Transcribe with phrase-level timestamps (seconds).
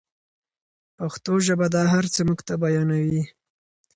[0.97, 3.23] پښتو ژبه دا هر څه موږ ته بیانوي.